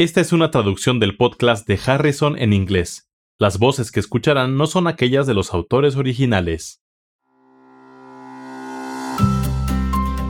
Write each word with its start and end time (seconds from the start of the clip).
Esta 0.00 0.22
es 0.22 0.32
una 0.32 0.50
traducción 0.50 0.98
del 0.98 1.14
podcast 1.14 1.68
de 1.68 1.78
Harrison 1.84 2.38
en 2.38 2.54
inglés. 2.54 3.10
Las 3.38 3.58
voces 3.58 3.92
que 3.92 4.00
escucharán 4.00 4.56
no 4.56 4.66
son 4.66 4.86
aquellas 4.86 5.26
de 5.26 5.34
los 5.34 5.52
autores 5.52 5.94
originales. 5.96 6.80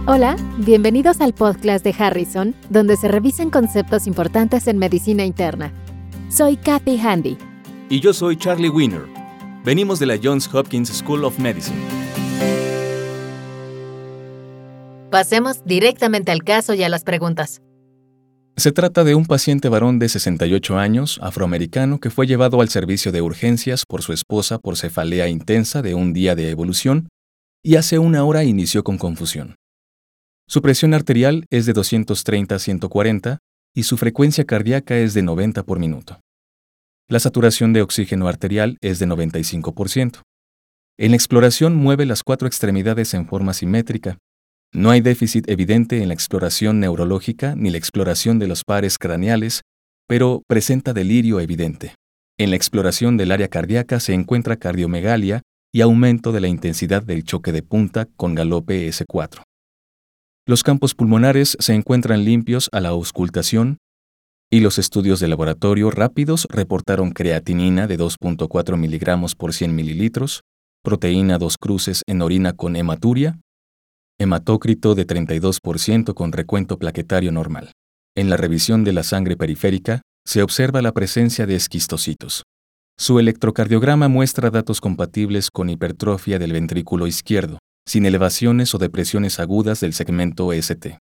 Hola, 0.09 0.35
bienvenidos 0.59 1.21
al 1.21 1.35
podcast 1.35 1.85
de 1.85 1.95
Harrison, 1.97 2.57
donde 2.69 2.97
se 2.97 3.07
revisan 3.07 3.51
conceptos 3.51 4.09
importantes 4.09 4.67
en 4.67 4.77
medicina 4.79 5.25
interna. 5.25 5.73
Soy 6.31 6.57
Kathy 6.57 6.99
Handy. 6.99 7.39
Y 7.89 8.01
yo 8.01 8.13
soy 8.13 8.37
Charlie 8.37 8.71
Wiener. 8.71 9.05
Venimos 9.65 10.01
de 10.01 10.07
la 10.07 10.19
Johns 10.21 10.53
Hopkins 10.53 10.89
School 10.89 11.25
of 11.25 11.39
Medicine. 11.39 11.79
Pasemos 15.13 15.65
directamente 15.65 16.33
al 16.33 16.43
caso 16.43 16.75
y 16.75 16.83
a 16.83 16.89
las 16.89 17.05
preguntas. 17.05 17.63
Se 18.57 18.73
trata 18.73 19.05
de 19.05 19.15
un 19.15 19.25
paciente 19.25 19.69
varón 19.69 19.99
de 19.99 20.09
68 20.09 20.79
años, 20.79 21.19
afroamericano, 21.23 21.99
que 21.99 22.11
fue 22.11 22.27
llevado 22.27 22.61
al 22.61 22.69
servicio 22.69 23.11
de 23.11 23.23
urgencias 23.23 23.87
por 23.87 24.03
su 24.03 24.13
esposa 24.13 24.59
por 24.59 24.77
cefalea 24.77 25.29
intensa 25.29 25.81
de 25.83 25.95
un 25.95 26.13
día 26.13 26.35
de 26.35 26.51
evolución 26.51 27.09
y 27.63 27.77
hace 27.77 27.99
una 27.99 28.25
hora 28.25 28.45
inició 28.45 28.85
con 28.85 28.99
confusión. 28.99 29.57
Su 30.47 30.63
presión 30.63 30.95
arterial 30.95 31.47
es 31.51 31.65
de 31.67 31.73
230 31.73 32.55
a 32.55 32.59
140 32.59 33.39
y 33.75 33.85
su 33.85 33.97
frecuencia 33.97 34.45
cardíaca 34.45 34.99
es 34.99 35.15
de 35.15 35.23
90 35.23 35.63
por 35.63 35.79
minuto. 35.79 36.21
La 37.09 37.21
saturación 37.21 37.73
de 37.73 37.83
oxígeno 37.83 38.29
arterial 38.29 38.77
es 38.81 38.99
de 38.99 39.07
95%. 39.07 40.23
En 40.99 41.13
la 41.13 41.17
exploración 41.17 41.77
mueve 41.77 42.05
las 42.05 42.23
cuatro 42.23 42.47
extremidades 42.47 43.15
en 43.15 43.27
forma 43.27 43.55
simétrica, 43.55 44.19
no 44.73 44.91
hay 44.91 45.01
déficit 45.01 45.49
evidente 45.51 46.01
en 46.01 46.09
la 46.09 46.15
exploración 46.15 46.79
neurológica 46.79 47.55
ni 47.57 47.71
la 47.71 47.79
exploración 47.79 48.39
de 48.39 48.47
los 48.47 48.63
pares 48.65 48.99
craneales, 48.99 49.63
pero 50.07 50.43
presenta 50.47 50.93
delirio 50.93 51.41
evidente. 51.41 51.95
En 52.39 52.51
la 52.51 52.57
exploración 52.57 53.17
del 53.17 53.33
área 53.33 53.49
cardíaca 53.49 53.99
se 53.99 54.15
encuentra 54.15 54.57
cardiomegalia 54.57 55.43
y 55.73 55.81
aumento 55.81 56.33
de 56.33 56.41
la 56.41 56.49
intensidad 56.49 57.03
del 57.03 57.25
choque 57.25 57.53
de 57.53 57.63
punta 57.63 58.07
con 58.17 58.35
galope 58.35 58.89
S4. 58.89 59.43
Los 60.47 60.63
campos 60.63 60.95
pulmonares 60.95 61.57
se 61.61 61.75
encuentran 61.75 62.25
limpios 62.25 62.69
a 62.73 62.81
la 62.81 62.91
auscultación 62.91 63.79
y 64.53 64.61
los 64.61 64.79
estudios 64.79 65.21
de 65.21 65.29
laboratorio 65.29 65.91
rápidos 65.91 66.47
reportaron 66.49 67.11
creatinina 67.11 67.87
de 67.87 67.99
2.4 67.99 68.77
miligramos 68.77 69.35
por 69.35 69.53
100 69.53 69.75
mililitros, 69.75 70.43
proteína 70.83 71.39
2 71.39 71.57
cruces 71.59 72.03
en 72.07 72.23
orina 72.23 72.53
con 72.53 72.75
hematuria 72.75 73.39
hematócrito 74.21 74.95
de 74.95 75.07
32% 75.07 76.13
con 76.13 76.33
recuento 76.33 76.79
plaquetario 76.79 77.33
normal. 77.33 77.73
En 78.15 78.29
la 78.29 78.37
revisión 78.37 78.85
de 78.85 78.93
la 78.93 79.03
sangre 79.03 79.35
periférica, 79.35 80.03
se 80.27 80.43
observa 80.43 80.83
la 80.83 80.93
presencia 80.93 81.47
de 81.47 81.55
esquistocitos. 81.55 82.43
Su 82.99 83.19
electrocardiograma 83.19 84.09
muestra 84.09 84.51
datos 84.51 84.83
compatibles 84.83 85.51
con 85.51 85.71
hipertrofia 85.71 86.39
del 86.39 86.53
ventrículo 86.53 87.07
izquierdo, 87.07 87.61
sin 87.89 88.05
elevaciones 88.05 88.75
o 88.75 88.79
depresiones 88.79 89.41
agudas 89.41 89.81
del 89.81 89.95
segmento 89.95 90.53
ST. 90.53 90.99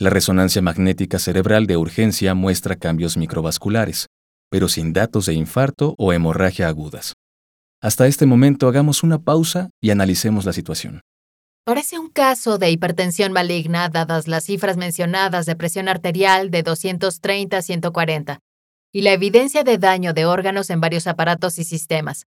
La 0.00 0.10
resonancia 0.10 0.60
magnética 0.60 1.20
cerebral 1.20 1.68
de 1.68 1.76
urgencia 1.76 2.34
muestra 2.34 2.74
cambios 2.74 3.16
microvasculares, 3.16 4.06
pero 4.50 4.66
sin 4.66 4.92
datos 4.92 5.26
de 5.26 5.34
infarto 5.34 5.94
o 5.98 6.12
hemorragia 6.12 6.66
agudas. 6.66 7.12
Hasta 7.80 8.08
este 8.08 8.26
momento 8.26 8.66
hagamos 8.66 9.04
una 9.04 9.22
pausa 9.22 9.70
y 9.80 9.90
analicemos 9.90 10.44
la 10.44 10.52
situación. 10.52 11.00
Parece 11.64 11.98
un 11.98 12.08
caso 12.08 12.56
de 12.56 12.70
hipertensión 12.70 13.32
maligna 13.32 13.88
dadas 13.90 14.26
las 14.28 14.44
cifras 14.44 14.78
mencionadas 14.78 15.44
de 15.44 15.56
presión 15.56 15.88
arterial 15.88 16.50
de 16.50 16.62
230 16.62 17.58
a 17.58 17.62
140 17.62 18.38
y 18.92 19.02
la 19.02 19.12
evidencia 19.12 19.62
de 19.62 19.76
daño 19.76 20.14
de 20.14 20.24
órganos 20.24 20.70
en 20.70 20.80
varios 20.80 21.06
aparatos 21.06 21.58
y 21.58 21.64
sistemas. 21.64 22.26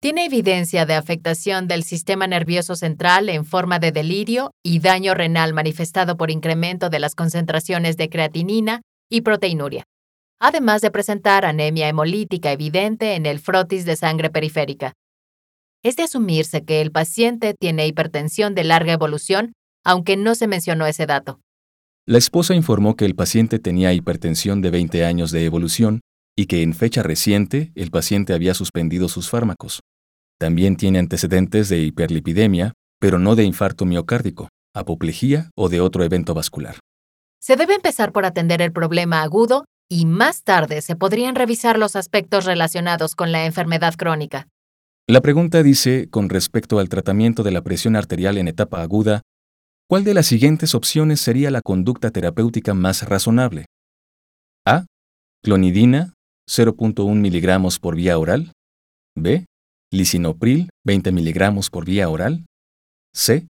Tiene 0.00 0.26
evidencia 0.26 0.84
de 0.84 0.94
afectación 0.94 1.66
del 1.66 1.82
sistema 1.82 2.26
nervioso 2.26 2.76
central 2.76 3.30
en 3.30 3.46
forma 3.46 3.78
de 3.78 3.90
delirio 3.90 4.50
y 4.62 4.80
daño 4.80 5.14
renal 5.14 5.54
manifestado 5.54 6.16
por 6.16 6.30
incremento 6.30 6.90
de 6.90 6.98
las 6.98 7.14
concentraciones 7.14 7.96
de 7.96 8.10
creatinina 8.10 8.82
y 9.10 9.22
proteinuria, 9.22 9.84
además 10.40 10.82
de 10.82 10.90
presentar 10.90 11.44
anemia 11.44 11.88
hemolítica 11.88 12.52
evidente 12.52 13.14
en 13.14 13.26
el 13.26 13.38
frotis 13.38 13.86
de 13.86 13.96
sangre 13.96 14.28
periférica 14.28 14.92
es 15.82 15.96
de 15.96 16.04
asumirse 16.04 16.64
que 16.64 16.80
el 16.80 16.92
paciente 16.92 17.54
tiene 17.58 17.86
hipertensión 17.86 18.54
de 18.54 18.64
larga 18.64 18.92
evolución, 18.92 19.52
aunque 19.84 20.16
no 20.16 20.34
se 20.34 20.46
mencionó 20.46 20.86
ese 20.86 21.06
dato. 21.06 21.40
La 22.06 22.18
esposa 22.18 22.54
informó 22.54 22.96
que 22.96 23.04
el 23.04 23.14
paciente 23.14 23.58
tenía 23.58 23.92
hipertensión 23.92 24.60
de 24.60 24.70
20 24.70 25.04
años 25.04 25.30
de 25.30 25.44
evolución 25.44 26.00
y 26.36 26.46
que 26.46 26.62
en 26.62 26.74
fecha 26.74 27.02
reciente 27.02 27.72
el 27.74 27.90
paciente 27.90 28.32
había 28.32 28.54
suspendido 28.54 29.08
sus 29.08 29.28
fármacos. 29.28 29.80
También 30.38 30.76
tiene 30.76 30.98
antecedentes 30.98 31.68
de 31.68 31.78
hiperlipidemia, 31.80 32.72
pero 33.00 33.18
no 33.18 33.36
de 33.36 33.44
infarto 33.44 33.84
miocárdico, 33.84 34.48
apoplejía 34.74 35.50
o 35.56 35.68
de 35.68 35.80
otro 35.80 36.04
evento 36.04 36.34
vascular. 36.34 36.78
Se 37.40 37.56
debe 37.56 37.74
empezar 37.74 38.12
por 38.12 38.24
atender 38.24 38.62
el 38.62 38.72
problema 38.72 39.22
agudo 39.22 39.64
y 39.88 40.06
más 40.06 40.42
tarde 40.42 40.80
se 40.80 40.96
podrían 40.96 41.34
revisar 41.34 41.78
los 41.78 41.96
aspectos 41.96 42.44
relacionados 42.44 43.14
con 43.14 43.30
la 43.30 43.44
enfermedad 43.44 43.94
crónica. 43.94 44.48
La 45.08 45.20
pregunta 45.20 45.64
dice, 45.64 46.08
con 46.10 46.28
respecto 46.28 46.78
al 46.78 46.88
tratamiento 46.88 47.42
de 47.42 47.50
la 47.50 47.62
presión 47.62 47.96
arterial 47.96 48.38
en 48.38 48.46
etapa 48.46 48.82
aguda, 48.82 49.22
¿cuál 49.88 50.04
de 50.04 50.14
las 50.14 50.26
siguientes 50.26 50.76
opciones 50.76 51.20
sería 51.20 51.50
la 51.50 51.60
conducta 51.60 52.12
terapéutica 52.12 52.72
más 52.72 53.08
razonable? 53.08 53.66
A. 54.64 54.86
Clonidina, 55.42 56.14
0.1 56.48 57.16
miligramos 57.16 57.80
por 57.80 57.96
vía 57.96 58.16
oral. 58.16 58.52
B. 59.16 59.46
Lisinopril, 59.92 60.70
20 60.86 61.10
miligramos 61.10 61.68
por 61.68 61.84
vía 61.84 62.08
oral. 62.08 62.46
C. 63.12 63.48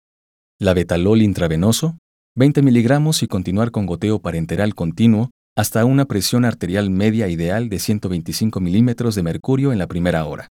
Labetalol 0.58 1.20
intravenoso, 1.20 1.98
20 2.34 2.62
miligramos 2.62 3.22
y 3.22 3.26
continuar 3.26 3.72
con 3.72 3.84
goteo 3.84 4.20
parenteral 4.20 4.74
continuo 4.74 5.30
hasta 5.54 5.84
una 5.84 6.06
presión 6.06 6.46
arterial 6.46 6.88
media 6.88 7.28
ideal 7.28 7.68
de 7.68 7.78
125 7.78 8.58
milímetros 8.58 9.14
de 9.14 9.22
mercurio 9.22 9.70
en 9.70 9.78
la 9.78 9.86
primera 9.86 10.24
hora. 10.24 10.48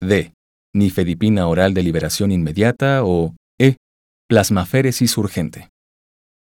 D. 0.00 0.32
Nifedipina 0.74 1.48
oral 1.48 1.74
de 1.74 1.82
liberación 1.82 2.30
inmediata 2.30 3.04
o 3.04 3.34
E. 3.58 3.76
Plasmaféresis 4.28 5.18
urgente. 5.18 5.70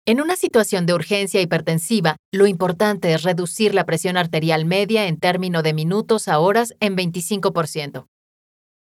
En 0.05 0.21
una 0.21 0.35
situación 0.35 0.85
de 0.85 0.93
urgencia 0.93 1.41
hipertensiva, 1.41 2.17
lo 2.33 2.47
importante 2.47 3.13
es 3.13 3.23
reducir 3.23 3.73
la 3.73 3.85
presión 3.85 4.17
arterial 4.17 4.65
media 4.65 5.07
en 5.07 5.17
términos 5.17 5.63
de 5.63 5.73
minutos 5.73 6.27
a 6.27 6.39
horas 6.39 6.73
en 6.79 6.95
25%. 6.95 8.05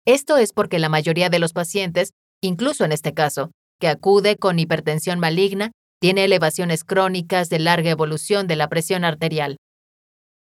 Esto 0.07 0.37
es 0.37 0.53
porque 0.53 0.79
la 0.79 0.89
mayoría 0.89 1.31
de 1.31 1.39
los 1.39 1.53
pacientes, 1.53 2.11
incluso 2.43 2.85
en 2.85 2.93
este 2.93 3.15
caso, 3.15 3.51
que 3.81 3.89
acude 3.89 4.37
con 4.37 4.59
hipertensión 4.59 5.19
maligna, 5.19 5.73
tiene 6.01 6.25
elevaciones 6.25 6.85
crónicas 6.85 7.49
de 7.49 7.59
larga 7.59 7.91
evolución 7.91 8.47
de 8.47 8.57
la 8.57 8.69
presión 8.69 9.05
arterial, 9.05 9.57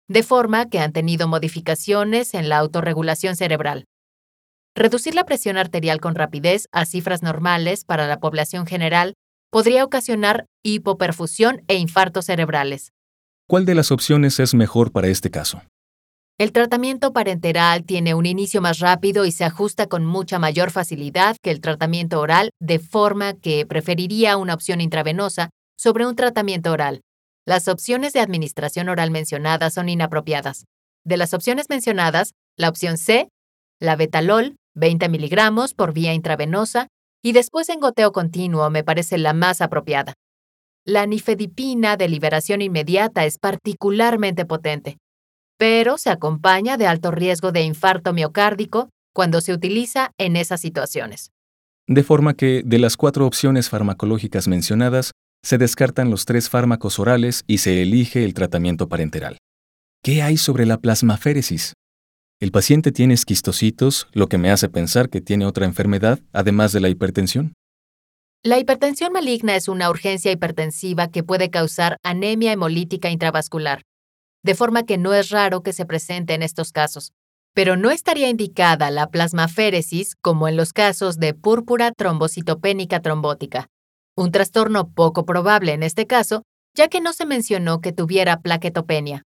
de 0.09 0.23
forma 0.23 0.69
que 0.69 0.79
han 0.79 0.93
tenido 0.93 1.27
modificaciones 1.27 2.33
en 2.33 2.49
la 2.49 2.57
autorregulación 2.57 3.35
cerebral. 3.35 3.85
Reducir 4.77 5.15
la 5.15 5.25
presión 5.25 5.57
arterial 5.57 5.99
con 5.99 6.13
rapidez 6.13 6.67
a 6.71 6.85
cifras 6.85 7.23
normales 7.23 7.83
para 7.83 8.05
la 8.05 8.19
población 8.19 8.67
general 8.67 9.15
podría 9.49 9.83
ocasionar 9.83 10.45
hipoperfusión 10.63 11.63
e 11.67 11.77
infartos 11.77 12.25
cerebrales. 12.25 12.91
¿Cuál 13.47 13.65
de 13.65 13.73
las 13.73 13.91
opciones 13.91 14.39
es 14.39 14.53
mejor 14.53 14.91
para 14.91 15.07
este 15.07 15.31
caso? 15.31 15.63
El 16.37 16.51
tratamiento 16.51 17.11
parenteral 17.11 17.85
tiene 17.85 18.13
un 18.13 18.27
inicio 18.27 18.61
más 18.61 18.77
rápido 18.77 19.25
y 19.25 19.31
se 19.31 19.45
ajusta 19.45 19.87
con 19.87 20.05
mucha 20.05 20.37
mayor 20.37 20.69
facilidad 20.69 21.37
que 21.41 21.49
el 21.49 21.59
tratamiento 21.59 22.19
oral, 22.19 22.51
de 22.59 22.77
forma 22.77 23.33
que 23.33 23.65
preferiría 23.65 24.37
una 24.37 24.53
opción 24.53 24.79
intravenosa 24.79 25.49
sobre 25.75 26.05
un 26.05 26.15
tratamiento 26.15 26.71
oral. 26.71 27.01
Las 27.47 27.67
opciones 27.67 28.13
de 28.13 28.19
administración 28.19 28.89
oral 28.89 29.09
mencionadas 29.09 29.73
son 29.73 29.89
inapropiadas. 29.89 30.65
De 31.03 31.17
las 31.17 31.33
opciones 31.33 31.65
mencionadas, 31.67 32.33
la 32.57 32.69
opción 32.69 32.99
C, 32.99 33.29
la 33.79 33.95
betalol, 33.95 34.55
20 34.77 35.09
miligramos 35.09 35.73
por 35.73 35.93
vía 35.93 36.13
intravenosa 36.13 36.87
y 37.23 37.33
después 37.33 37.67
en 37.69 37.79
goteo 37.79 38.11
continuo 38.11 38.69
me 38.69 38.83
parece 38.83 39.17
la 39.17 39.33
más 39.33 39.61
apropiada. 39.61 40.13
La 40.85 41.05
nifedipina 41.05 41.97
de 41.97 42.07
liberación 42.07 42.61
inmediata 42.61 43.25
es 43.25 43.37
particularmente 43.39 44.45
potente, 44.45 44.97
pero 45.57 45.97
se 45.97 46.09
acompaña 46.09 46.77
de 46.77 46.87
alto 46.87 47.11
riesgo 47.11 47.51
de 47.51 47.63
infarto 47.63 48.13
miocárdico 48.13 48.89
cuando 49.13 49.41
se 49.41 49.51
utiliza 49.51 50.11
en 50.17 50.35
esas 50.35 50.61
situaciones. 50.61 51.31
De 51.87 52.03
forma 52.03 52.35
que, 52.35 52.61
de 52.63 52.79
las 52.79 52.97
cuatro 52.97 53.25
opciones 53.25 53.69
farmacológicas 53.69 54.47
mencionadas, 54.47 55.11
se 55.43 55.57
descartan 55.57 56.09
los 56.11 56.25
tres 56.25 56.49
fármacos 56.49 56.99
orales 56.99 57.43
y 57.47 57.59
se 57.59 57.81
elige 57.81 58.23
el 58.23 58.33
tratamiento 58.33 58.87
parenteral. 58.87 59.37
¿Qué 60.03 60.21
hay 60.21 60.37
sobre 60.37 60.65
la 60.65 60.77
plasmaféresis? 60.77 61.73
El 62.39 62.51
paciente 62.51 62.91
tiene 62.91 63.15
esquistocitos, 63.15 64.07
lo 64.13 64.27
que 64.27 64.37
me 64.37 64.51
hace 64.51 64.69
pensar 64.69 65.09
que 65.09 65.21
tiene 65.21 65.47
otra 65.47 65.65
enfermedad, 65.65 66.19
además 66.33 66.71
de 66.71 66.79
la 66.81 66.89
hipertensión. 66.89 67.55
La 68.43 68.59
hipertensión 68.59 69.11
maligna 69.11 69.55
es 69.55 69.67
una 69.67 69.89
urgencia 69.89 70.31
hipertensiva 70.31 71.07
que 71.07 71.23
puede 71.23 71.49
causar 71.49 71.97
anemia 72.03 72.51
hemolítica 72.51 73.09
intravascular. 73.09 73.81
de 74.43 74.55
forma 74.55 74.83
que 74.83 74.97
no 74.97 75.13
es 75.13 75.29
raro 75.29 75.61
que 75.61 75.73
se 75.73 75.85
presente 75.85 76.33
en 76.33 76.41
estos 76.41 76.71
casos. 76.71 77.11
Pero 77.53 77.75
no 77.75 77.89
estaría 77.91 78.29
indicada 78.29 78.91
la 78.91 79.07
plasmaféresis 79.09 80.15
como 80.15 80.47
en 80.47 80.55
los 80.55 80.71
casos 80.71 81.17
de 81.17 81.33
púrpura 81.33 81.91
trombocitopénica 81.91 83.01
trombótica, 83.01 83.67
un 84.15 84.31
trastorno 84.31 84.89
poco 84.93 85.25
probable 85.25 85.73
en 85.73 85.83
este 85.83 86.05
caso, 86.05 86.43
ya 86.75 86.87
que 86.87 87.01
no 87.01 87.11
se 87.11 87.25
mencionó 87.25 87.81
que 87.81 87.91
tuviera 87.91 88.39
plaquetopenia. 88.39 89.23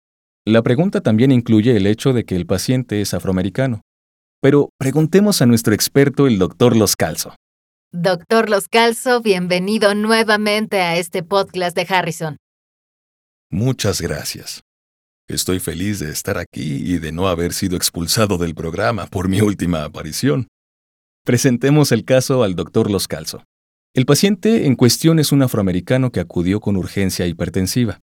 La 0.48 0.62
pregunta 0.62 1.02
también 1.02 1.32
incluye 1.32 1.76
el 1.76 1.88
hecho 1.88 2.14
de 2.14 2.24
que 2.24 2.36
el 2.36 2.46
paciente 2.46 3.02
es 3.02 3.16
afroamericano. 3.16 3.82
Pero 4.44 4.70
preguntemos 4.78 5.42
a 5.42 5.48
nuestro 5.48 5.74
experto, 5.74 6.28
el 6.28 6.38
doctor 6.38 6.78
Los 6.78 6.96
Calzo. 6.96 7.36
Doctor 7.92 8.48
Los 8.48 8.68
Calzo, 8.68 9.22
bienvenido 9.24 9.96
nuevamente 9.96 10.82
a 10.82 10.98
este 10.98 11.24
podcast 11.24 11.76
de 11.76 11.88
Harrison. 11.90 12.38
Muchas 13.50 14.02
gracias. 14.02 14.62
Estoy 15.28 15.60
feliz 15.60 15.98
de 15.98 16.12
estar 16.12 16.38
aquí 16.38 16.76
y 16.94 17.00
de 17.00 17.12
no 17.12 17.28
haber 17.28 17.52
sido 17.52 17.76
expulsado 17.76 18.38
del 18.38 18.54
programa 18.54 19.08
por 19.08 19.28
mi 19.28 19.42
última 19.42 19.84
aparición. 19.84 20.48
Presentemos 21.26 21.92
el 21.92 22.06
caso 22.06 22.44
al 22.44 22.54
doctor 22.54 22.92
Los 22.92 23.08
Calzo. 23.08 23.44
El 23.96 24.06
paciente 24.06 24.68
en 24.68 24.76
cuestión 24.76 25.18
es 25.18 25.32
un 25.32 25.42
afroamericano 25.42 26.12
que 26.12 26.20
acudió 26.20 26.60
con 26.60 26.76
urgencia 26.76 27.26
hipertensiva. 27.26 28.00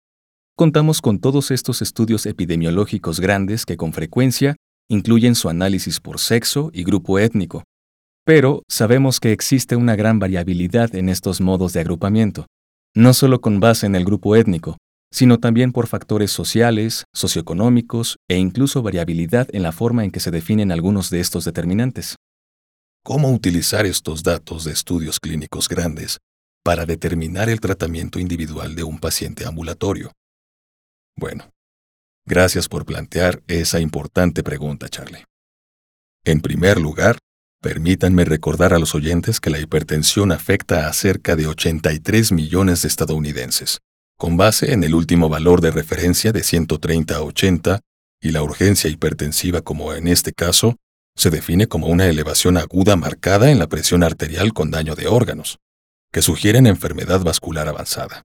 Contamos 0.62 1.02
con 1.02 1.18
todos 1.18 1.50
estos 1.50 1.81
estudios 1.81 2.28
epidemiológicos 2.28 3.19
grandes 3.19 3.66
que 3.66 3.78
con 3.78 3.94
frecuencia 3.94 4.58
incluyen 4.92 5.34
su 5.34 5.50
análisis 5.50 6.00
por 6.00 6.19
sexo 6.19 6.69
y 6.72 6.84
grupo 6.84 7.18
étnico. 7.18 7.63
Pero 8.28 8.62
sabemos 8.69 9.19
que 9.19 9.31
existe 9.31 9.75
una 9.75 9.96
gran 9.96 10.19
variabilidad 10.19 10.94
en 10.94 11.10
estos 11.10 11.42
modos 11.42 11.74
de 11.74 11.80
agrupamiento, 11.80 12.46
no 12.96 13.16
solo 13.16 13.42
con 13.42 13.60
base 13.60 13.88
en 13.88 13.96
el 13.96 14.06
grupo 14.06 14.36
étnico, 14.36 14.78
sino 15.12 15.40
también 15.40 15.72
por 15.72 15.88
factores 15.88 16.30
sociales, 16.30 17.06
socioeconómicos 17.12 18.18
e 18.30 18.38
incluso 18.38 18.84
variabilidad 18.84 19.48
en 19.54 19.63
la 19.63 19.72
forma 19.72 20.04
en 20.04 20.12
que 20.12 20.19
se 20.19 20.30
definen 20.30 20.72
algunos 20.72 21.10
de 21.10 21.22
estos 21.22 21.44
determinantes. 21.44 22.18
¿Cómo 23.04 23.31
utilizar 23.31 23.88
estos 23.88 24.22
datos 24.22 24.66
de 24.66 24.74
estudios 24.74 25.19
clínicos 25.19 25.68
grandes 25.68 26.19
para 26.63 26.86
determinar 26.86 27.50
el 27.50 27.60
tratamiento 27.60 28.19
individual 28.19 28.75
de 28.75 28.84
un 28.84 29.00
paciente 29.00 29.48
ambulatorio? 29.48 30.12
Bueno, 31.21 31.51
gracias 32.25 32.68
por 32.68 32.83
plantear 32.83 33.44
esa 33.45 33.79
importante 33.79 34.41
pregunta, 34.41 34.89
Charlie. 34.89 35.23
En 36.25 36.41
primer 36.41 36.81
lugar, 36.81 37.19
permítanme 37.62 38.25
recordar 38.25 38.73
a 38.73 38.79
los 38.79 38.95
oyentes 38.95 39.39
que 39.39 39.51
la 39.51 39.59
hipertensión 39.59 40.31
afecta 40.31 40.88
a 40.88 40.94
cerca 40.94 41.35
de 41.35 41.45
83 41.45 42.31
millones 42.31 42.81
de 42.81 42.88
estadounidenses 42.88 43.81
con 44.18 44.35
base 44.35 44.73
en 44.73 44.83
el 44.83 44.95
último 44.95 45.29
valor 45.29 45.62
de 45.62 45.71
referencia 45.71 46.31
de 46.31 46.44
130 46.44 47.15
a 47.15 47.21
80, 47.24 47.79
y 48.21 48.29
la 48.29 48.44
urgencia 48.44 48.88
hipertensiva 48.88 49.62
como 49.62 49.95
en 49.95 50.07
este 50.07 50.31
caso, 50.31 50.75
se 51.15 51.31
define 51.31 51.65
como 51.67 51.88
una 51.88 52.07
elevación 52.07 52.57
aguda 52.57 52.95
marcada 52.95 53.50
en 53.50 53.57
la 53.57 53.67
presión 53.67 54.03
arterial 54.03 54.53
con 54.53 54.69
daño 54.69 54.94
de 54.94 55.07
órganos, 55.07 55.57
que 56.12 56.21
sugieren 56.21 56.67
enfermedad 56.67 57.21
vascular 57.21 57.67
avanzada. 57.67 58.21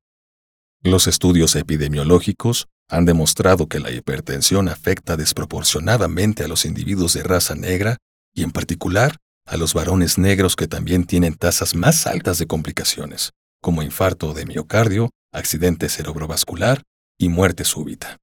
Los 0.82 1.06
estudios 1.06 1.56
epidemiológicos 1.56 2.68
han 2.88 3.04
demostrado 3.04 3.66
que 3.66 3.80
la 3.80 3.90
hipertensión 3.90 4.68
afecta 4.68 5.16
desproporcionadamente 5.16 6.44
a 6.44 6.48
los 6.48 6.64
individuos 6.64 7.12
de 7.14 7.22
raza 7.22 7.54
negra 7.54 7.98
y 8.34 8.42
en 8.42 8.52
particular 8.52 9.16
a 9.46 9.56
los 9.56 9.74
varones 9.74 10.18
negros 10.18 10.56
que 10.56 10.68
también 10.68 11.04
tienen 11.04 11.34
tasas 11.34 11.74
más 11.74 12.06
altas 12.06 12.38
de 12.38 12.46
complicaciones, 12.46 13.32
como 13.60 13.82
infarto 13.82 14.34
de 14.34 14.46
miocardio 14.46 15.10
accidente 15.32 15.88
cerebrovascular 15.88 16.82
y 17.18 17.28
muerte 17.28 17.64
súbita. 17.64 18.18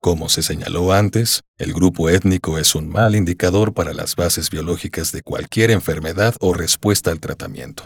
Como 0.00 0.28
se 0.28 0.42
señaló 0.42 0.92
antes, 0.92 1.42
el 1.58 1.72
grupo 1.72 2.08
étnico 2.08 2.58
es 2.58 2.74
un 2.74 2.88
mal 2.88 3.16
indicador 3.16 3.74
para 3.74 3.92
las 3.92 4.14
bases 4.14 4.48
biológicas 4.50 5.10
de 5.10 5.22
cualquier 5.22 5.72
enfermedad 5.72 6.36
o 6.40 6.54
respuesta 6.54 7.10
al 7.10 7.18
tratamiento. 7.18 7.84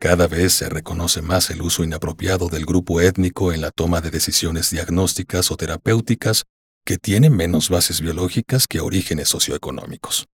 Cada 0.00 0.28
vez 0.28 0.54
se 0.54 0.70
reconoce 0.70 1.20
más 1.20 1.50
el 1.50 1.60
uso 1.60 1.84
inapropiado 1.84 2.48
del 2.48 2.64
grupo 2.64 3.02
étnico 3.02 3.52
en 3.52 3.60
la 3.60 3.70
toma 3.70 4.00
de 4.00 4.10
decisiones 4.10 4.70
diagnósticas 4.70 5.50
o 5.50 5.58
terapéuticas 5.58 6.46
que 6.86 6.96
tienen 6.96 7.36
menos 7.36 7.68
bases 7.68 8.00
biológicas 8.00 8.66
que 8.66 8.80
orígenes 8.80 9.28
socioeconómicos. 9.28 10.26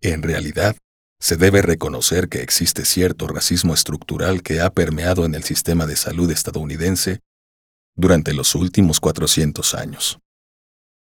En 0.00 0.22
realidad, 0.22 0.76
se 1.18 1.36
debe 1.36 1.62
reconocer 1.62 2.28
que 2.28 2.42
existe 2.42 2.84
cierto 2.84 3.26
racismo 3.26 3.74
estructural 3.74 4.44
que 4.44 4.60
ha 4.60 4.70
permeado 4.70 5.24
en 5.24 5.34
el 5.34 5.42
sistema 5.42 5.84
de 5.86 5.96
salud 5.96 6.30
estadounidense 6.30 7.18
durante 7.96 8.34
los 8.34 8.54
últimos 8.54 9.00
400 9.00 9.74
años. 9.74 10.20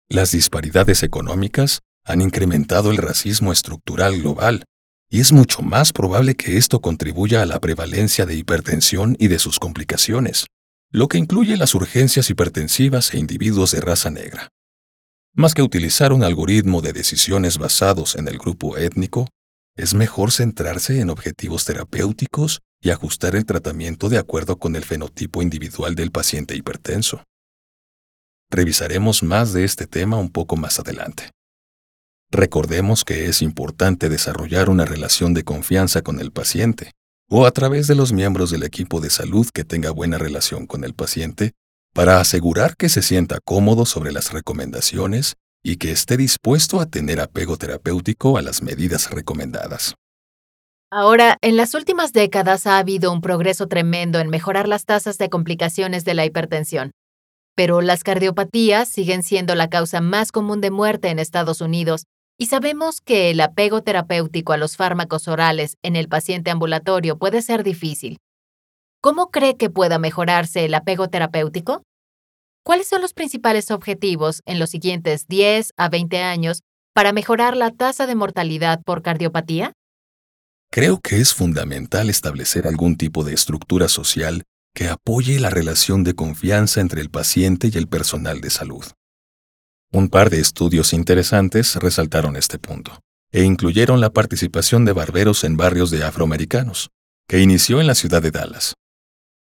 Las 0.09 0.33
disparidades 0.33 1.05
económicas 1.05 1.83
han 2.05 2.23
incrementado 2.23 2.91
el 2.91 2.97
racismo 2.97 3.53
estructural 3.53 4.21
global, 4.21 4.65
y 5.11 5.21
es 5.21 5.33
mucho 5.33 5.63
más 5.63 5.93
probable 5.93 6.35
que 6.35 6.57
esto 6.57 6.81
contribuya 6.81 7.43
a 7.43 7.47
la 7.47 7.61
prevalencia 7.61 8.27
de 8.27 8.35
hipertensión 8.35 9.17
y 9.19 9.29
de 9.29 9.39
sus 9.39 9.59
complicaciones, 9.59 10.47
lo 10.91 11.09
que 11.09 11.19
incluye 11.19 11.57
las 11.57 11.75
urgencias 11.75 12.31
hipertensivas 12.31 13.15
e 13.15 13.19
individuos 13.19 13.73
de 13.73 13.81
raza 13.81 14.11
negra. 14.11 14.49
Más 15.35 15.55
que 15.55 15.63
utilizar 15.63 16.13
un 16.13 16.25
algoritmo 16.25 16.81
de 16.81 16.93
decisiones 16.93 17.59
basados 17.59 18.17
en 18.17 18.29
el 18.29 18.39
grupo 18.39 18.77
étnico, 18.77 19.29
es 19.77 19.95
mejor 19.95 20.33
centrarse 20.33 21.01
en 21.01 21.11
objetivos 21.11 21.65
terapéuticos 21.65 22.61
y 22.81 22.91
ajustar 22.91 23.37
el 23.37 23.47
tratamiento 23.47 24.09
de 24.09 24.19
acuerdo 24.19 24.59
con 24.59 24.77
el 24.77 24.85
fenotipo 24.85 25.43
individual 25.43 25.95
del 25.95 26.11
paciente 26.11 26.57
hipertenso. 26.57 27.23
Revisaremos 28.51 29.23
más 29.23 29.53
de 29.53 29.65
este 29.65 29.87
tema 29.87 30.17
un 30.17 30.31
poco 30.31 30.57
más 30.57 30.81
adelante. 30.81 31.31
Recordemos 32.31 33.05
que 33.05 33.27
es 33.27 33.41
importante 33.41 34.11
desarrollar 34.11 34.69
una 34.69 34.85
relación 34.85 35.33
de 35.33 35.45
confianza 35.45 36.03
con 36.03 36.21
el 36.21 36.31
paciente, 36.31 36.93
o 37.31 37.47
a 37.47 37.53
través 37.53 37.87
de 37.87 37.95
los 37.95 38.13
miembros 38.13 38.51
del 38.51 38.65
equipo 38.65 39.01
de 39.01 39.09
salud 39.09 39.49
que 39.53 39.65
tenga 39.65 39.91
buena 39.91 40.19
relación 40.19 40.67
con 40.67 40.85
el 40.85 40.95
paciente, 40.95 41.53
para 41.95 42.21
asegurar 42.21 42.77
que 42.77 42.91
se 42.91 43.01
sienta 43.01 43.39
cómodo 43.43 43.87
sobre 43.87 44.13
las 44.13 44.33
recomendaciones 44.33 45.37
y 45.63 45.77
que 45.77 45.91
esté 45.91 46.19
dispuesto 46.19 46.81
a 46.81 46.87
tener 46.87 47.19
apego 47.19 47.57
terapéutico 47.57 48.37
a 48.37 48.43
las 48.43 48.63
medidas 48.63 49.11
recomendadas. 49.11 49.95
Ahora, 50.91 51.39
en 51.41 51.57
las 51.57 51.75
últimas 51.75 52.13
décadas 52.13 52.67
ha 52.67 52.79
habido 52.79 53.11
un 53.11 53.23
progreso 53.23 53.69
tremendo 53.69 54.21
en 54.21 54.29
mejorar 54.29 54.69
las 54.69 54.85
tasas 54.85 55.17
de 55.17 55.31
complicaciones 55.31 56.05
de 56.05 56.15
la 56.15 56.27
hipertensión, 56.27 56.93
pero 57.55 57.81
las 57.81 58.05
cardiopatías 58.05 58.89
siguen 58.89 59.23
siendo 59.23 59.55
la 59.55 59.69
causa 59.69 60.01
más 60.03 60.31
común 60.31 60.61
de 60.61 60.71
muerte 60.71 61.09
en 61.09 61.19
Estados 61.19 61.61
Unidos 61.61 62.05
y 62.39 62.47
sabemos 62.47 63.01
que 63.01 63.31
el 63.31 63.41
apego 63.41 63.83
terapéutico 63.83 64.53
a 64.53 64.57
los 64.57 64.77
fármacos 64.77 65.27
orales 65.27 65.77
en 65.83 65.97
el 65.97 66.09
paciente 66.09 66.51
ambulatorio 66.51 67.19
puede 67.19 67.43
ser 67.43 67.65
difícil. 67.65 68.19
¿Cómo 69.01 69.31
cree 69.31 69.57
que 69.57 69.71
pueda 69.71 69.99
mejorarse 69.99 70.65
el 70.65 70.75
apego 70.75 71.09
terapéutico? 71.09 71.83
¿Cuáles 72.65 72.89
son 72.89 73.03
los 73.03 73.13
principales 73.13 73.71
objetivos 73.71 74.43
en 74.47 74.61
los 74.61 74.71
siguientes 74.71 75.27
10 75.27 75.73
a 75.77 75.89
20 75.89 76.23
años 76.23 76.63
para 76.95 77.13
mejorar 77.13 77.57
la 77.57 77.71
tasa 77.73 78.07
de 78.07 78.15
mortalidad 78.15 78.83
por 78.85 79.03
cardiopatía? 79.03 79.73
Creo 80.71 81.01
que 81.01 81.21
es 81.21 81.35
fundamental 81.35 82.09
establecer 82.09 82.69
algún 82.69 82.97
tipo 82.97 83.25
de 83.25 83.35
estructura 83.35 83.89
social 83.89 84.45
que 84.75 84.89
apoye 84.89 85.41
la 85.41 85.51
relación 85.51 86.05
de 86.05 86.15
confianza 86.15 86.81
entre 86.81 87.01
el 87.01 87.11
paciente 87.11 87.71
y 87.73 87.79
el 87.79 87.89
personal 87.89 88.41
de 88.41 88.51
salud. 88.51 88.85
Un 89.91 90.11
par 90.11 90.29
de 90.29 90.39
estudios 90.39 90.93
interesantes 90.93 91.77
resaltaron 91.77 92.37
este 92.37 92.59
punto, 92.59 93.01
e 93.33 93.45
incluyeron 93.45 94.03
la 94.03 94.11
participación 94.11 94.85
de 94.85 94.93
barberos 94.93 95.45
en 95.45 95.57
barrios 95.57 95.91
de 95.91 96.05
afroamericanos, 96.05 96.91
que 97.27 97.41
inició 97.41 97.81
en 97.81 97.87
la 97.87 97.95
ciudad 97.95 98.21
de 98.21 98.31
Dallas. 98.31 98.75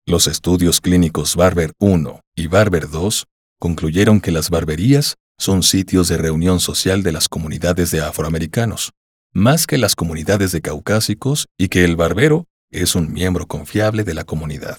Los 0.06 0.28
estudios 0.28 0.80
clínicos 0.80 1.34
Barber 1.34 1.72
1 1.80 2.20
y 2.36 2.46
Barber 2.46 2.88
2 2.88 3.26
concluyeron 3.58 4.20
que 4.20 4.30
las 4.30 4.50
barberías 4.50 5.16
son 5.36 5.64
sitios 5.64 6.06
de 6.06 6.16
reunión 6.16 6.60
social 6.60 7.02
de 7.02 7.10
las 7.10 7.28
comunidades 7.28 7.90
de 7.90 8.00
afroamericanos, 8.00 8.92
más 9.32 9.66
que 9.66 9.78
las 9.78 9.96
comunidades 9.96 10.52
de 10.52 10.60
caucásicos 10.60 11.46
y 11.58 11.68
que 11.68 11.84
el 11.84 11.96
barbero 11.96 12.46
es 12.70 12.94
un 12.94 13.12
miembro 13.12 13.46
confiable 13.48 14.04
de 14.04 14.14
la 14.14 14.22
comunidad. 14.22 14.78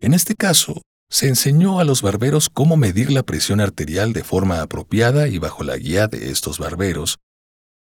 En 0.00 0.14
este 0.14 0.34
caso, 0.34 0.80
se 1.10 1.28
enseñó 1.28 1.80
a 1.80 1.84
los 1.84 2.02
barberos 2.02 2.48
cómo 2.52 2.76
medir 2.76 3.10
la 3.10 3.22
presión 3.22 3.60
arterial 3.60 4.12
de 4.12 4.24
forma 4.24 4.60
apropiada 4.60 5.28
y 5.28 5.38
bajo 5.38 5.64
la 5.64 5.76
guía 5.76 6.06
de 6.06 6.30
estos 6.30 6.58
barberos, 6.58 7.18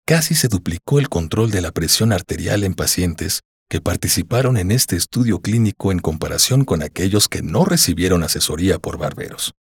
casi 0.05 0.36
se 0.36 0.47
duplicó 0.47 1.00
el 1.00 1.09
control 1.09 1.51
de 1.51 1.62
la 1.62 1.71
presión 1.71 2.13
arterial 2.13 2.63
en 2.63 2.74
pacientes 2.74 3.41
que 3.69 3.81
participaron 3.81 4.57
en 4.57 4.71
este 4.71 4.95
estudio 4.95 5.39
clínico 5.39 5.91
en 5.91 6.00
comparación 6.00 6.63
con 6.63 6.83
aquellos 6.83 7.27
que 7.27 7.41
no 7.41 7.65
recibieron 7.65 8.24
asesoría 8.24 8.79
por 8.79 8.97
barberos. 8.97 9.53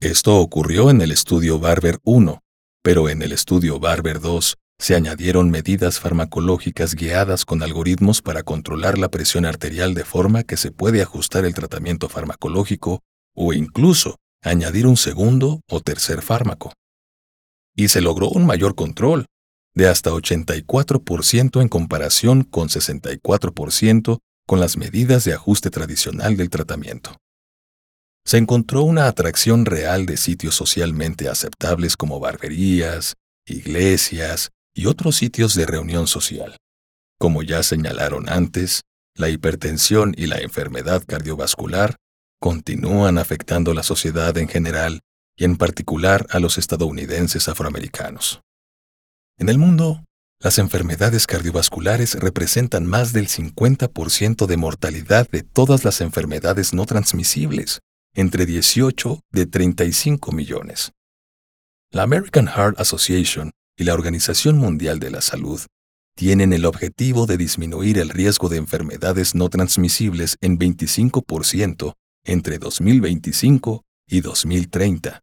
Esto 0.00 0.36
ocurrió 0.36 0.90
en 0.90 1.00
el 1.00 1.10
estudio 1.10 1.58
Barber 1.58 1.98
1, 2.04 2.40
pero 2.82 3.08
en 3.08 3.22
el 3.22 3.32
estudio 3.32 3.80
Barber 3.80 4.20
2 4.20 4.56
se 4.80 4.94
añadieron 4.94 5.50
medidas 5.50 5.98
farmacológicas 5.98 6.94
guiadas 6.94 7.44
con 7.44 7.62
algoritmos 7.62 8.22
para 8.22 8.44
controlar 8.44 8.96
la 8.96 9.10
presión 9.10 9.44
arterial 9.44 9.92
de 9.94 10.04
forma 10.04 10.44
que 10.44 10.56
se 10.56 10.70
puede 10.70 11.02
ajustar 11.02 11.44
el 11.44 11.54
tratamiento 11.54 12.08
farmacológico 12.08 13.00
o 13.34 13.52
incluso 13.52 14.16
añadir 14.42 14.86
un 14.86 14.96
segundo 14.96 15.60
o 15.68 15.80
tercer 15.80 16.22
fármaco. 16.22 16.72
Y 17.74 17.88
se 17.88 18.00
logró 18.00 18.28
un 18.28 18.46
mayor 18.46 18.74
control, 18.74 19.26
de 19.74 19.88
hasta 19.88 20.10
84% 20.10 21.60
en 21.60 21.68
comparación 21.68 22.42
con 22.42 22.68
64% 22.68 24.18
con 24.46 24.60
las 24.60 24.76
medidas 24.76 25.24
de 25.24 25.34
ajuste 25.34 25.70
tradicional 25.70 26.36
del 26.36 26.50
tratamiento. 26.50 27.16
Se 28.24 28.38
encontró 28.38 28.82
una 28.82 29.06
atracción 29.06 29.66
real 29.66 30.06
de 30.06 30.16
sitios 30.16 30.54
socialmente 30.54 31.28
aceptables 31.28 31.96
como 31.96 32.18
barberías, 32.20 33.14
iglesias 33.46 34.50
y 34.78 34.86
otros 34.86 35.16
sitios 35.16 35.56
de 35.56 35.66
reunión 35.66 36.06
social. 36.06 36.56
Como 37.18 37.42
ya 37.42 37.64
señalaron 37.64 38.28
antes, 38.28 38.82
la 39.16 39.28
hipertensión 39.28 40.14
y 40.16 40.26
la 40.26 40.38
enfermedad 40.38 41.02
cardiovascular 41.04 41.96
continúan 42.38 43.18
afectando 43.18 43.74
la 43.74 43.82
sociedad 43.82 44.38
en 44.38 44.46
general 44.46 45.00
y 45.36 45.44
en 45.44 45.56
particular 45.56 46.28
a 46.30 46.38
los 46.38 46.58
estadounidenses 46.58 47.48
afroamericanos. 47.48 48.40
En 49.36 49.48
el 49.48 49.58
mundo, 49.58 50.04
las 50.38 50.60
enfermedades 50.60 51.26
cardiovasculares 51.26 52.14
representan 52.14 52.86
más 52.86 53.12
del 53.12 53.26
50% 53.26 54.46
de 54.46 54.56
mortalidad 54.56 55.28
de 55.28 55.42
todas 55.42 55.84
las 55.84 56.00
enfermedades 56.00 56.72
no 56.72 56.86
transmisibles, 56.86 57.80
entre 58.14 58.46
18 58.46 59.18
de 59.32 59.46
35 59.46 60.30
millones. 60.30 60.92
La 61.90 62.04
American 62.04 62.46
Heart 62.46 62.78
Association 62.78 63.50
y 63.78 63.84
la 63.84 63.94
Organización 63.94 64.58
Mundial 64.58 64.98
de 64.98 65.10
la 65.10 65.22
Salud 65.22 65.60
tienen 66.16 66.52
el 66.52 66.66
objetivo 66.66 67.26
de 67.26 67.36
disminuir 67.36 67.96
el 67.96 68.08
riesgo 68.08 68.48
de 68.48 68.56
enfermedades 68.56 69.36
no 69.36 69.48
transmisibles 69.48 70.36
en 70.40 70.58
25% 70.58 71.94
entre 72.24 72.58
2025 72.58 73.84
y 74.08 74.20
2030, 74.20 75.20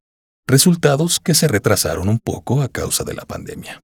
resultados 0.47 1.19
que 1.19 1.35
se 1.35 1.49
retrasaron 1.49 2.07
un 2.07 2.19
poco 2.19 2.61
a 2.61 2.69
causa 2.69 3.03
de 3.03 3.13
la 3.13 3.25
pandemia. 3.25 3.81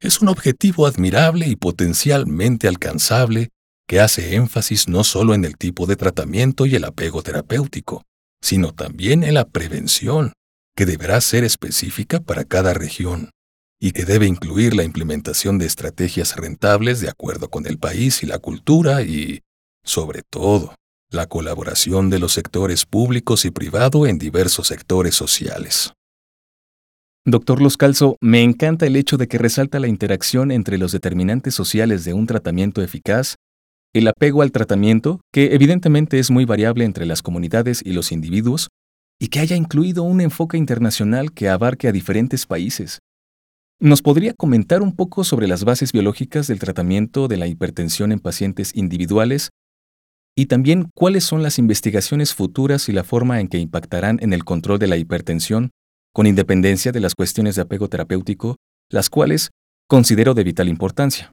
Es 0.00 0.20
un 0.20 0.28
objetivo 0.28 0.88
admirable 0.88 1.46
y 1.46 1.54
potencialmente 1.54 2.66
alcanzable 2.66 3.50
que 3.86 4.00
hace 4.00 4.34
énfasis 4.34 4.88
no 4.88 5.04
solo 5.04 5.32
en 5.32 5.44
el 5.44 5.56
tipo 5.56 5.86
de 5.86 5.94
tratamiento 5.94 6.66
y 6.66 6.74
el 6.74 6.84
apego 6.84 7.22
terapéutico, 7.22 8.02
sino 8.42 8.74
también 8.74 9.22
en 9.22 9.34
la 9.34 9.44
prevención, 9.44 10.32
que 10.74 10.86
deberá 10.86 11.20
ser 11.20 11.44
específica 11.44 12.18
para 12.18 12.44
cada 12.44 12.74
región 12.74 13.30
y 13.84 13.92
que 13.92 14.06
debe 14.06 14.26
incluir 14.26 14.74
la 14.74 14.82
implementación 14.82 15.58
de 15.58 15.66
estrategias 15.66 16.36
rentables 16.36 17.02
de 17.02 17.10
acuerdo 17.10 17.50
con 17.50 17.66
el 17.66 17.76
país 17.76 18.22
y 18.22 18.26
la 18.26 18.38
cultura 18.38 19.02
y, 19.02 19.42
sobre 19.84 20.22
todo, 20.22 20.74
la 21.10 21.26
colaboración 21.26 22.08
de 22.08 22.18
los 22.18 22.32
sectores 22.32 22.86
públicos 22.86 23.44
y 23.44 23.50
privado 23.50 24.06
en 24.06 24.16
diversos 24.16 24.68
sectores 24.68 25.14
sociales. 25.14 25.92
Doctor 27.26 27.60
Loscalzo, 27.60 28.16
me 28.22 28.42
encanta 28.42 28.86
el 28.86 28.96
hecho 28.96 29.18
de 29.18 29.28
que 29.28 29.36
resalta 29.36 29.78
la 29.78 29.88
interacción 29.88 30.50
entre 30.50 30.78
los 30.78 30.90
determinantes 30.90 31.54
sociales 31.54 32.06
de 32.06 32.14
un 32.14 32.26
tratamiento 32.26 32.80
eficaz, 32.80 33.34
el 33.92 34.08
apego 34.08 34.40
al 34.40 34.50
tratamiento, 34.50 35.20
que 35.30 35.54
evidentemente 35.54 36.18
es 36.18 36.30
muy 36.30 36.46
variable 36.46 36.86
entre 36.86 37.04
las 37.04 37.20
comunidades 37.20 37.82
y 37.84 37.92
los 37.92 38.12
individuos, 38.12 38.68
y 39.20 39.28
que 39.28 39.40
haya 39.40 39.56
incluido 39.56 40.04
un 40.04 40.22
enfoque 40.22 40.56
internacional 40.56 41.32
que 41.32 41.50
abarque 41.50 41.86
a 41.86 41.92
diferentes 41.92 42.46
países. 42.46 43.00
¿Nos 43.80 44.02
podría 44.02 44.34
comentar 44.34 44.82
un 44.82 44.94
poco 44.94 45.24
sobre 45.24 45.48
las 45.48 45.64
bases 45.64 45.92
biológicas 45.92 46.46
del 46.46 46.60
tratamiento 46.60 47.26
de 47.26 47.36
la 47.36 47.46
hipertensión 47.48 48.12
en 48.12 48.20
pacientes 48.20 48.74
individuales 48.74 49.50
y 50.36 50.46
también 50.46 50.90
cuáles 50.94 51.24
son 51.24 51.42
las 51.42 51.58
investigaciones 51.58 52.34
futuras 52.34 52.88
y 52.88 52.92
la 52.92 53.04
forma 53.04 53.40
en 53.40 53.48
que 53.48 53.58
impactarán 53.58 54.18
en 54.20 54.32
el 54.32 54.44
control 54.44 54.78
de 54.78 54.86
la 54.86 54.96
hipertensión 54.96 55.70
con 56.12 56.26
independencia 56.26 56.92
de 56.92 57.00
las 57.00 57.14
cuestiones 57.14 57.56
de 57.56 57.62
apego 57.62 57.88
terapéutico, 57.88 58.56
las 58.90 59.10
cuales 59.10 59.50
considero 59.88 60.34
de 60.34 60.44
vital 60.44 60.68
importancia. 60.68 61.32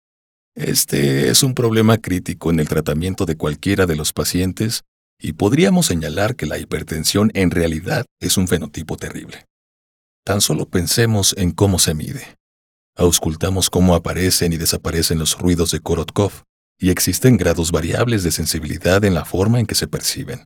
Este 0.55 1.29
es 1.29 1.43
un 1.43 1.53
problema 1.53 1.98
crítico 1.98 2.50
en 2.50 2.60
el 2.60 2.67
tratamiento 2.67 3.25
de 3.25 3.38
cualquiera 3.38 3.86
de 3.86 3.95
los 3.95 4.13
pacientes 4.13 4.81
y 5.19 5.33
podríamos 5.33 5.86
señalar 5.86 6.36
que 6.36 6.48
la 6.48 6.57
hipertensión 6.57 7.31
en 7.36 7.51
realidad 7.51 8.05
es 8.19 8.38
un 8.38 8.48
fenotipo 8.48 8.98
terrible. 8.98 9.45
Tan 10.24 10.42
solo 10.42 10.68
pensemos 10.68 11.34
en 11.38 11.51
cómo 11.51 11.80
se 11.80 11.94
mide. 11.94 12.38
Auscultamos 12.96 13.70
cómo 13.70 13.96
aparecen 13.96 14.54
y 14.54 14.58
desaparecen 14.58 15.18
los 15.18 15.38
ruidos 15.38 15.72
de 15.72 15.80
Korotkov, 15.80 16.44
y 16.80 16.90
existen 16.90 17.38
grados 17.38 17.72
variables 17.72 18.24
de 18.24 18.32
sensibilidad 18.32 19.04
en 19.06 19.13
la 19.13 19.25
forma 19.25 19.60
en 19.60 19.66
que 19.66 19.75
se 19.75 19.88
perciben. 19.88 20.46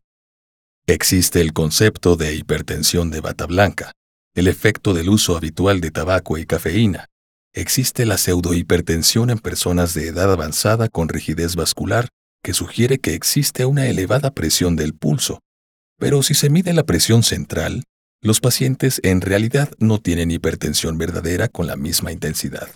Existe 0.88 1.42
el 1.42 1.54
concepto 1.54 2.16
de 2.16 2.36
hipertensión 2.36 3.10
de 3.10 3.22
bata 3.22 3.46
blanca, 3.48 3.92
el 4.36 4.48
efecto 4.48 4.94
del 4.94 5.10
uso 5.10 5.36
habitual 5.36 5.82
de 5.82 5.92
tabaco 5.92 6.38
y 6.38 6.46
cafeína. 6.46 7.08
Existe 7.54 8.06
la 8.06 8.18
pseudohipertensión 8.18 9.30
en 9.30 9.40
personas 9.40 9.94
de 9.94 10.08
edad 10.08 10.32
avanzada 10.32 10.90
con 10.90 11.10
rigidez 11.10 11.56
vascular, 11.56 12.10
que 12.44 12.54
sugiere 12.54 13.00
que 13.00 13.14
existe 13.14 13.66
una 13.66 13.88
elevada 13.88 14.32
presión 14.32 14.76
del 14.76 14.94
pulso. 14.94 15.40
Pero 15.98 16.22
si 16.22 16.34
se 16.34 16.50
mide 16.50 16.74
la 16.74 16.84
presión 16.84 17.24
central, 17.24 17.84
los 18.26 18.40
pacientes 18.40 19.00
en 19.04 19.22
realidad 19.22 19.70
no 19.78 20.00
tienen 20.00 20.32
hipertensión 20.32 20.98
verdadera 20.98 21.48
con 21.48 21.68
la 21.68 21.76
misma 21.76 22.12
intensidad. 22.12 22.68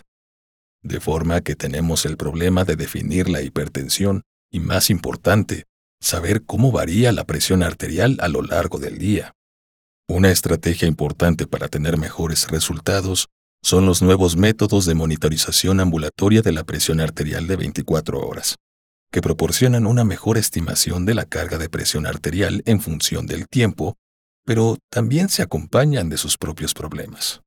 De 0.84 1.00
forma 1.00 1.42
que 1.42 1.56
tenemos 1.56 2.06
el 2.06 2.18
problema 2.18 2.66
de 2.66 2.76
definir 2.76 3.28
la 3.30 3.42
hipertensión 3.42 4.22
y, 4.52 4.60
más 4.60 4.92
importante, 4.92 5.66
saber 6.00 6.44
cómo 6.44 6.72
varía 6.72 7.12
la 7.12 7.24
presión 7.24 7.64
arterial 7.64 8.18
a 8.22 8.28
lo 8.28 8.44
largo 8.44 8.78
del 8.78 9.00
día. 9.00 9.34
Una 10.08 10.30
estrategia 10.30 10.88
importante 10.88 11.48
para 11.48 11.68
tener 11.68 11.98
mejores 11.98 12.48
resultados 12.50 13.30
son 13.64 13.88
los 13.88 14.04
nuevos 14.04 14.38
métodos 14.38 14.86
de 14.86 14.94
monitorización 14.94 15.80
ambulatoria 15.80 16.44
de 16.44 16.52
la 16.52 16.64
presión 16.64 17.02
arterial 17.02 17.48
de 17.48 17.56
24 17.56 18.20
horas, 18.20 18.58
que 19.12 19.22
proporcionan 19.22 19.88
una 19.88 20.04
mejor 20.04 20.38
estimación 20.38 21.08
de 21.08 21.16
la 21.16 21.26
carga 21.26 21.58
de 21.58 21.70
presión 21.70 22.06
arterial 22.06 22.62
en 22.68 22.82
función 22.82 23.26
del 23.26 23.48
tiempo, 23.48 23.98
pero 24.50 24.80
también 24.90 25.30
se 25.30 25.44
acompañan 25.44 26.10
de 26.10 26.18
sus 26.18 26.36
propios 26.36 26.74
problemas. 26.74 27.42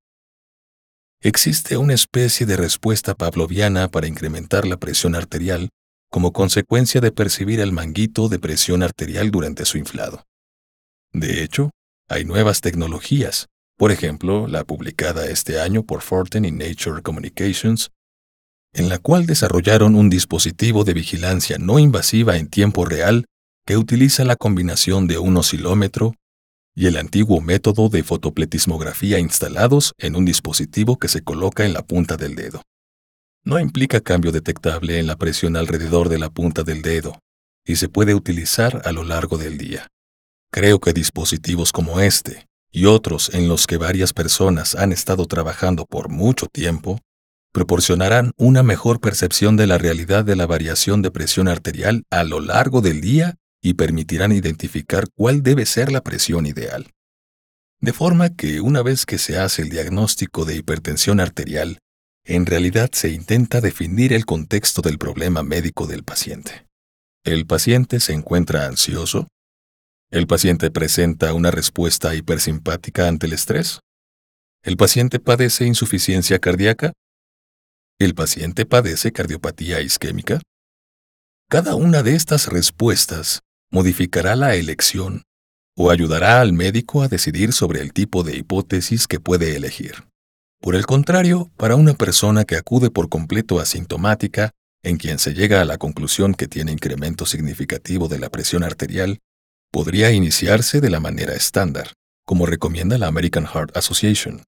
Existe 1.21 1.76
una 1.76 1.94
especie 1.94 2.47
de 2.47 2.56
respuesta 2.56 3.16
pavloviana 3.16 3.88
para 3.88 4.06
incrementar 4.06 4.68
la 4.68 4.76
presión 4.76 5.16
arterial 5.16 5.71
como 6.12 6.32
consecuencia 6.32 7.00
de 7.00 7.11
percibir 7.11 7.59
el 7.59 7.73
manguito 7.73 8.28
de 8.28 8.38
presión 8.38 8.85
arterial 8.85 9.32
durante 9.32 9.64
su 9.64 9.78
inflado. 9.78 10.23
De 11.12 11.42
hecho, 11.42 11.71
hay 12.09 12.25
nuevas 12.25 12.61
tecnologías, 12.61 13.49
por 13.76 13.90
ejemplo, 13.90 14.47
la 14.47 14.62
publicada 14.62 15.26
este 15.26 15.59
año 15.59 15.82
por 15.82 16.02
Forten 16.02 16.44
y 16.44 16.52
Nature 16.52 17.02
Communications, 17.02 17.90
en 18.75 18.88
la 18.88 19.00
cual 19.00 19.26
desarrollaron 19.26 19.97
un 19.97 20.09
dispositivo 20.09 20.85
de 20.85 20.94
vigilancia 20.94 21.59
no 21.59 21.80
invasiva 21.80 22.37
en 22.37 22.47
tiempo 22.47 22.85
real 22.85 23.25
que 23.66 23.76
utiliza 23.76 24.25
la 24.25 24.37
combinación 24.37 25.09
de 25.09 25.18
un 25.18 25.37
oscilómetro 25.37 26.14
y 26.74 26.86
el 26.86 26.96
antiguo 26.96 27.40
método 27.40 27.88
de 27.88 28.02
fotopletismografía 28.02 29.18
instalados 29.18 29.92
en 29.98 30.16
un 30.16 30.24
dispositivo 30.24 30.98
que 30.98 31.08
se 31.08 31.22
coloca 31.22 31.64
en 31.64 31.74
la 31.74 31.82
punta 31.82 32.16
del 32.16 32.34
dedo. 32.34 32.62
No 33.44 33.58
implica 33.58 34.00
cambio 34.00 34.32
detectable 34.32 34.98
en 34.98 35.06
la 35.06 35.16
presión 35.16 35.56
alrededor 35.56 36.08
de 36.08 36.18
la 36.18 36.30
punta 36.30 36.62
del 36.62 36.82
dedo 36.82 37.18
y 37.66 37.76
se 37.76 37.88
puede 37.88 38.14
utilizar 38.14 38.82
a 38.84 38.92
lo 38.92 39.04
largo 39.04 39.36
del 39.36 39.58
día. 39.58 39.88
Creo 40.50 40.80
que 40.80 40.92
dispositivos 40.92 41.72
como 41.72 42.00
este 42.00 42.46
y 42.70 42.86
otros 42.86 43.34
en 43.34 43.48
los 43.48 43.66
que 43.66 43.76
varias 43.76 44.12
personas 44.12 44.74
han 44.74 44.92
estado 44.92 45.26
trabajando 45.26 45.84
por 45.86 46.08
mucho 46.08 46.46
tiempo 46.46 47.00
proporcionarán 47.52 48.32
una 48.38 48.62
mejor 48.62 49.00
percepción 49.00 49.56
de 49.56 49.66
la 49.66 49.76
realidad 49.76 50.24
de 50.24 50.36
la 50.36 50.46
variación 50.46 51.02
de 51.02 51.10
presión 51.10 51.48
arterial 51.48 52.04
a 52.10 52.24
lo 52.24 52.40
largo 52.40 52.80
del 52.80 53.00
día 53.00 53.36
y 53.62 53.75
permitirán 53.75 54.33
identificar 54.33 55.04
cuál 55.14 55.42
debe 55.42 55.64
ser 55.66 55.92
la 55.92 56.02
presión 56.02 56.47
ideal. 56.47 56.90
De 57.81 57.92
forma 57.92 58.35
que 58.35 58.61
una 58.61 58.83
vez 58.83 59.07
que 59.07 59.19
se 59.19 59.38
hace 59.38 59.62
el 59.62 59.71
diagnóstico 59.71 60.45
de 60.45 60.57
hipertensión 60.57 61.21
arterial, 61.21 61.78
en 62.25 62.47
realidad 62.47 62.90
se 62.92 63.11
intenta 63.11 63.61
definir 63.61 64.12
el 64.12 64.26
contexto 64.26 64.83
del 64.83 64.99
problema 64.99 65.42
médico 65.42 65.87
del 65.87 66.04
paciente. 66.04 66.66
¿El 67.25 67.47
paciente 67.47 68.00
se 68.00 68.12
encuentra 68.12 68.66
ansioso? 68.66 69.28
¿El 70.11 70.26
paciente 70.26 70.71
presenta 70.71 71.33
una 71.35 71.50
respuesta 71.50 72.14
hipersimpática 72.14 73.09
ante 73.09 73.26
el 73.26 73.33
estrés? 73.33 73.81
¿El 74.62 74.76
paciente 74.76 75.19
padece 75.19 75.66
insuficiencia 75.66 76.38
cardíaca? 76.38 76.92
¿El 77.99 78.14
paciente 78.14 78.66
padece 78.66 79.12
cardiopatía 79.12 79.81
isquémica? 79.81 80.40
Cada 81.49 81.75
una 81.75 82.02
de 82.02 82.14
estas 82.14 82.49
respuestas 82.49 83.40
modificará 83.72 84.36
la 84.36 84.54
elección 84.54 85.22
o 85.76 85.90
ayudará 85.90 86.40
al 86.40 86.52
médico 86.52 87.02
a 87.02 87.08
decidir 87.08 87.52
sobre 87.52 87.80
el 87.80 87.92
tipo 87.92 88.22
de 88.22 88.36
hipótesis 88.36 89.08
que 89.08 89.18
puede 89.18 89.56
elegir. 89.56 90.04
Por 90.60 90.76
el 90.76 90.86
contrario, 90.86 91.50
para 91.56 91.74
una 91.74 91.94
persona 91.94 92.44
que 92.44 92.56
acude 92.56 92.90
por 92.90 93.08
completo 93.08 93.58
asintomática, 93.58 94.50
en 94.84 94.96
quien 94.96 95.18
se 95.18 95.32
llega 95.32 95.60
a 95.60 95.64
la 95.64 95.78
conclusión 95.78 96.34
que 96.34 96.46
tiene 96.46 96.72
incremento 96.72 97.24
significativo 97.24 98.06
de 98.06 98.18
la 98.18 98.30
presión 98.30 98.62
arterial, 98.62 99.18
podría 99.72 100.12
iniciarse 100.12 100.80
de 100.80 100.90
la 100.90 101.00
manera 101.00 101.34
estándar, 101.34 101.94
como 102.26 102.46
recomienda 102.46 102.98
la 102.98 103.06
American 103.06 103.46
Heart 103.46 103.76
Association, 103.76 104.42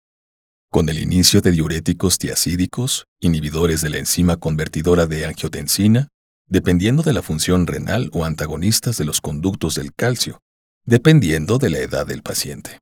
con 0.70 0.88
el 0.88 0.98
inicio 0.98 1.40
de 1.40 1.52
diuréticos 1.52 2.18
tiacídicos, 2.18 3.06
inhibidores 3.20 3.80
de 3.80 3.90
la 3.90 3.98
enzima 3.98 4.36
convertidora 4.36 5.06
de 5.06 5.24
angiotensina, 5.24 6.08
dependiendo 6.46 7.02
de 7.02 7.12
la 7.12 7.22
función 7.22 7.66
renal 7.66 8.10
o 8.12 8.24
antagonistas 8.24 8.96
de 8.96 9.04
los 9.04 9.20
conductos 9.20 9.74
del 9.74 9.94
calcio, 9.94 10.40
dependiendo 10.84 11.58
de 11.58 11.70
la 11.70 11.78
edad 11.78 12.06
del 12.06 12.22
paciente. 12.22 12.80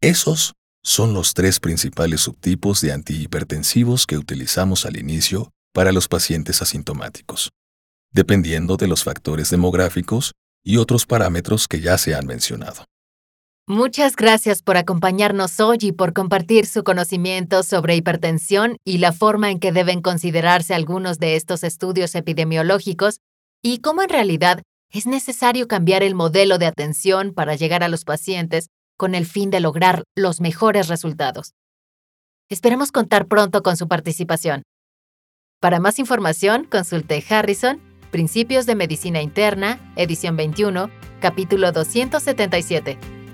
Esos 0.00 0.54
son 0.82 1.14
los 1.14 1.32
tres 1.32 1.60
principales 1.60 2.20
subtipos 2.20 2.80
de 2.82 2.92
antihipertensivos 2.92 4.06
que 4.06 4.18
utilizamos 4.18 4.84
al 4.84 4.98
inicio 4.98 5.50
para 5.72 5.92
los 5.92 6.08
pacientes 6.08 6.60
asintomáticos, 6.60 7.50
dependiendo 8.12 8.76
de 8.76 8.86
los 8.86 9.02
factores 9.02 9.50
demográficos 9.50 10.32
y 10.62 10.76
otros 10.76 11.06
parámetros 11.06 11.68
que 11.68 11.80
ya 11.80 11.98
se 11.98 12.14
han 12.14 12.26
mencionado. 12.26 12.84
Muchas 13.66 14.14
gracias 14.14 14.62
por 14.62 14.76
acompañarnos 14.76 15.58
hoy 15.58 15.78
y 15.80 15.92
por 15.92 16.12
compartir 16.12 16.66
su 16.66 16.84
conocimiento 16.84 17.62
sobre 17.62 17.96
hipertensión 17.96 18.76
y 18.84 18.98
la 18.98 19.10
forma 19.10 19.50
en 19.50 19.58
que 19.58 19.72
deben 19.72 20.02
considerarse 20.02 20.74
algunos 20.74 21.18
de 21.18 21.36
estos 21.36 21.64
estudios 21.64 22.14
epidemiológicos 22.14 23.20
y 23.62 23.78
cómo 23.78 24.02
en 24.02 24.10
realidad 24.10 24.60
es 24.90 25.06
necesario 25.06 25.66
cambiar 25.66 26.02
el 26.02 26.14
modelo 26.14 26.58
de 26.58 26.66
atención 26.66 27.32
para 27.32 27.54
llegar 27.54 27.82
a 27.82 27.88
los 27.88 28.04
pacientes 28.04 28.68
con 28.98 29.14
el 29.14 29.24
fin 29.24 29.48
de 29.48 29.60
lograr 29.60 30.04
los 30.14 30.42
mejores 30.42 30.88
resultados. 30.88 31.54
Esperemos 32.50 32.92
contar 32.92 33.28
pronto 33.28 33.62
con 33.62 33.78
su 33.78 33.88
participación. 33.88 34.64
Para 35.58 35.80
más 35.80 35.98
información, 35.98 36.64
consulte 36.64 37.24
Harrison, 37.30 37.80
Principios 38.10 38.66
de 38.66 38.74
Medicina 38.74 39.22
Interna, 39.22 39.80
edición 39.96 40.36
21, 40.36 40.90
capítulo 41.20 41.72
277, 41.72 42.98